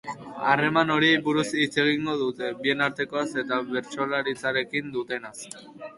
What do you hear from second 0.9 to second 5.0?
horiei buruz hitz egingo dute, bien artekoaz eta bertsolaritzarekin